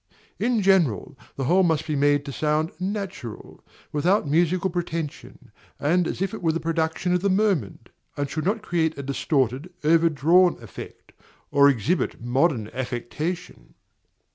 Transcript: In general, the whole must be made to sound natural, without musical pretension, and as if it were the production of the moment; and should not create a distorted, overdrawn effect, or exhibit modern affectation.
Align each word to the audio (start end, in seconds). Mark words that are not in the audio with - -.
In 0.39 0.63
general, 0.63 1.15
the 1.35 1.43
whole 1.43 1.61
must 1.61 1.85
be 1.85 1.95
made 1.95 2.25
to 2.25 2.31
sound 2.31 2.71
natural, 2.79 3.63
without 3.91 4.27
musical 4.27 4.71
pretension, 4.71 5.51
and 5.79 6.07
as 6.07 6.23
if 6.23 6.33
it 6.33 6.41
were 6.41 6.51
the 6.51 6.59
production 6.59 7.13
of 7.13 7.21
the 7.21 7.29
moment; 7.29 7.89
and 8.17 8.27
should 8.27 8.45
not 8.47 8.63
create 8.63 8.97
a 8.97 9.03
distorted, 9.03 9.71
overdrawn 9.83 10.57
effect, 10.59 11.11
or 11.51 11.69
exhibit 11.69 12.19
modern 12.19 12.67
affectation. 12.73 13.75